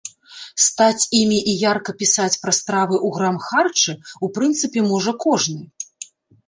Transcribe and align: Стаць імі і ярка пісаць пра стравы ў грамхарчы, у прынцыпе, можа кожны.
Стаць 0.67 1.07
імі 1.19 1.37
і 1.51 1.53
ярка 1.73 1.95
пісаць 1.99 2.39
пра 2.47 2.51
стравы 2.61 2.95
ў 3.07 3.09
грамхарчы, 3.19 3.91
у 4.25 4.33
прынцыпе, 4.41 4.79
можа 4.95 5.11
кожны. 5.29 5.63